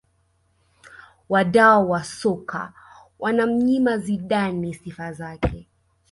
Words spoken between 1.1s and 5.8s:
Wadau wa soka wanamnyima Zidane sifa zake